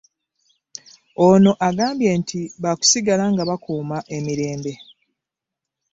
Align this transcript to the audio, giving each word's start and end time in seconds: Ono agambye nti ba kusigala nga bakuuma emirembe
Ono 1.27 1.51
agambye 1.67 2.09
nti 2.21 2.41
ba 2.61 2.71
kusigala 2.79 3.23
nga 3.31 3.43
bakuuma 3.49 3.97
emirembe 4.17 4.73